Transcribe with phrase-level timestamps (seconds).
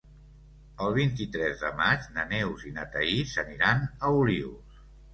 [0.85, 4.87] El vint-i-tres de maig na Neus i na Thaís aniran a Olius.